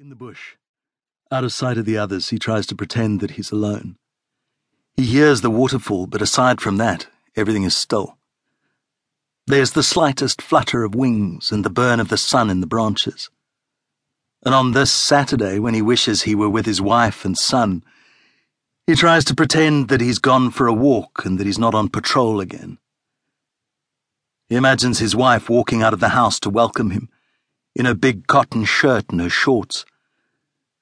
[0.00, 0.54] In the bush,
[1.32, 3.96] out of sight of the others, he tries to pretend that he's alone.
[4.96, 8.16] He hears the waterfall, but aside from that, everything is still.
[9.48, 13.28] There's the slightest flutter of wings and the burn of the sun in the branches.
[14.44, 17.82] And on this Saturday, when he wishes he were with his wife and son,
[18.86, 21.88] he tries to pretend that he's gone for a walk and that he's not on
[21.88, 22.78] patrol again.
[24.48, 27.08] He imagines his wife walking out of the house to welcome him
[27.78, 29.86] in a big cotton shirt and her shorts.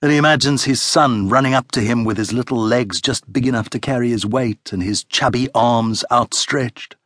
[0.00, 3.46] And he imagines his son running up to him with his little legs just big
[3.46, 6.96] enough to carry his weight and his chubby arms outstretched.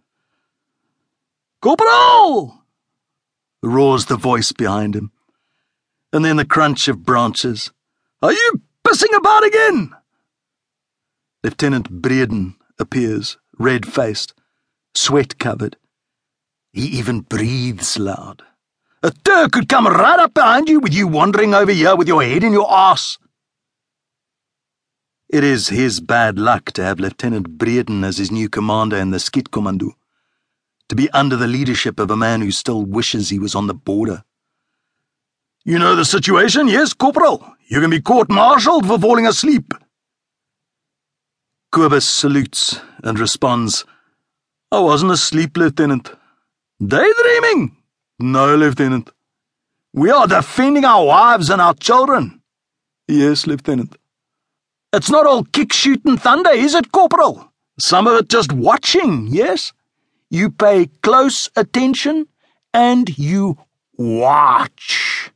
[1.60, 2.62] Corporal!
[3.62, 5.10] roars the voice behind him.
[6.12, 7.70] And then the crunch of branches.
[8.22, 9.90] Are you pissing about again?
[11.42, 14.34] Lieutenant Breeden appears, red faced,
[14.94, 15.76] sweat covered.
[16.72, 18.42] He even breathes loud.
[19.02, 22.22] A Turk could come right up behind you with you wandering over here with your
[22.22, 23.16] head in your ass.
[25.30, 29.16] It is his bad luck to have Lieutenant Breeden as his new commander in the
[29.18, 29.92] Schietkommando,
[30.88, 33.74] to be under the leadership of a man who still wishes he was on the
[33.74, 34.22] border.
[35.64, 37.54] You know the situation, yes, Corporal?
[37.68, 39.72] You can be court-martialed for falling asleep.
[41.72, 43.86] Cobus salutes and responds,
[44.70, 46.12] I wasn't asleep, Lieutenant.
[46.84, 47.76] Daydreaming!
[48.22, 49.10] No, Lieutenant.
[49.94, 52.42] We are defending our wives and our children.
[53.08, 53.96] Yes, Lieutenant.
[54.92, 57.50] It's not all kick, shoot, and thunder, is it, Corporal?
[57.78, 59.72] Some of it just watching, yes?
[60.28, 62.26] You pay close attention
[62.74, 63.56] and you
[63.96, 65.32] watch.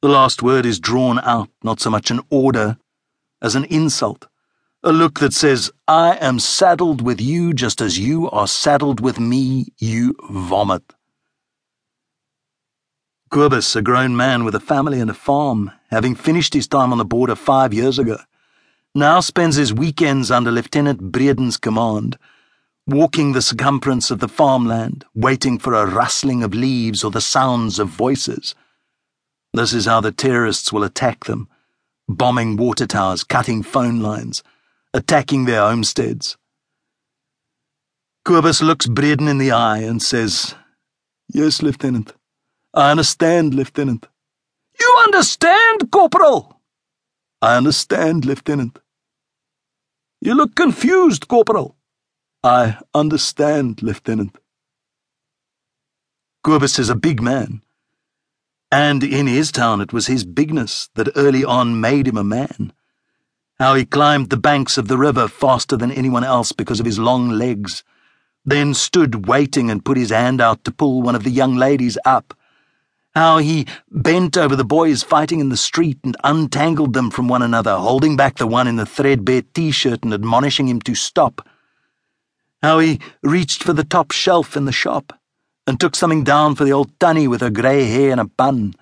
[0.00, 2.78] The last word is drawn out, not so much an order
[3.42, 4.28] as an insult.
[4.84, 9.18] A look that says, I am saddled with you just as you are saddled with
[9.18, 10.94] me, you vomit.
[13.30, 16.98] Cobus, a grown man with a family and a farm, having finished his time on
[16.98, 18.18] the border five years ago,
[18.94, 22.16] now spends his weekends under Lieutenant Breeden's command,
[22.86, 27.78] walking the circumference of the farmland, waiting for a rustling of leaves or the sounds
[27.78, 28.54] of voices.
[29.52, 31.48] This is how the terrorists will attack them,
[32.08, 34.42] bombing water towers, cutting phone lines,
[34.94, 36.38] attacking their homesteads.
[38.24, 40.54] Cobus looks Breeden in the eye and says,
[41.28, 42.14] Yes, Lieutenant.
[42.74, 44.06] I understand, Lieutenant.
[44.78, 46.60] You understand, Corporal?
[47.40, 48.78] I understand, Lieutenant.
[50.20, 51.76] You look confused, Corporal.
[52.44, 54.38] I understand, Lieutenant.
[56.44, 57.62] Cobus is a big man.
[58.70, 62.72] And in his town it was his bigness that early on made him a man.
[63.58, 66.98] How he climbed the banks of the river faster than anyone else because of his
[66.98, 67.82] long legs,
[68.44, 71.96] then stood waiting and put his hand out to pull one of the young ladies
[72.04, 72.34] up
[73.14, 77.42] how he bent over the boys fighting in the street and untangled them from one
[77.42, 81.46] another, holding back the one in the threadbare t shirt and admonishing him to stop.
[82.62, 85.18] How he reached for the top shelf in the shop
[85.66, 88.74] and took something down for the old tannie with her grey hair and a bun,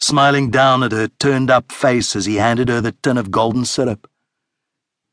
[0.00, 3.64] smiling down at her turned up face as he handed her the tin of golden
[3.64, 4.08] syrup.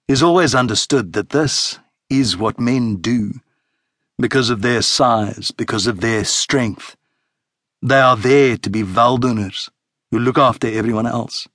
[0.08, 3.42] He's always understood that this is what men do
[4.18, 6.96] because of their size, because of their strength
[7.82, 9.70] they are there to be Walduners
[10.12, 11.48] who look after everyone else.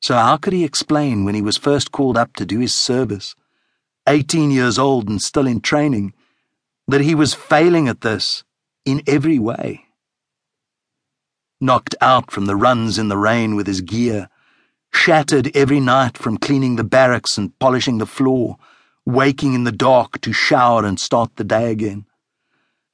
[0.00, 3.34] So how could he explain when he was first called up to do his service,
[4.08, 6.14] 18 years old and still in training,
[6.86, 8.44] that he was failing at this
[8.84, 9.84] in every way?
[11.60, 14.30] Knocked out from the runs in the rain with his gear,
[14.92, 18.56] shattered every night from cleaning the barracks and polishing the floor,
[19.04, 22.06] waking in the dark to shower and start the day again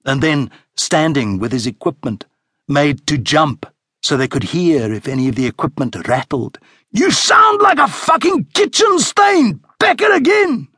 [0.07, 2.25] and then standing with his equipment,
[2.69, 3.67] made to jump
[4.03, 6.59] so they could hear if any of the equipment rattled.
[6.93, 9.61] You sound like a fucking kitchen stain!
[9.79, 10.69] Back it again!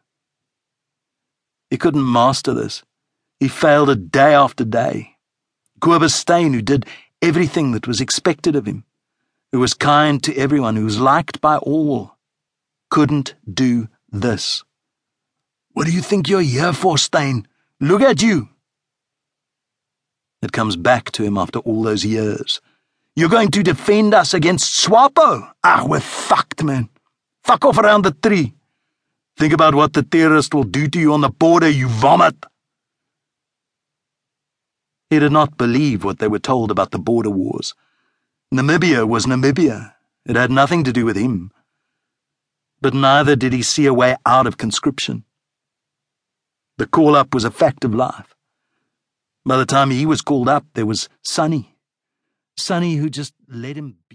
[1.71, 2.83] He couldn't master this.
[3.39, 5.17] He failed it day after day.
[5.81, 6.87] Cobus Steyn, who did
[7.23, 8.85] everything that was expected of him,
[9.53, 12.17] who was kind to everyone, who was liked by all,
[12.91, 14.65] couldn't do this.
[15.73, 17.47] What do you think you're here for, Steyn?
[17.81, 18.49] Look at you!
[20.41, 22.61] It comes back to him after all those years.
[23.17, 25.51] You're going to defend us against SWAPO?
[25.65, 26.89] Ah, we're fucked, man.
[27.43, 28.55] Fuck off around the tree.
[29.37, 32.37] Think about what the terrorist will do to you on the border, you vomit.
[35.11, 37.75] He did not believe what they were told about the border wars.
[38.55, 39.95] Namibia was Namibia.
[40.27, 41.51] It had nothing to do with him.
[42.81, 45.25] But neither did he see a way out of conscription.
[46.77, 48.35] The call up was a fact of life.
[49.49, 51.75] By the time he was called up, there was Sannie.
[52.59, 53.99] Sannie who just let him be.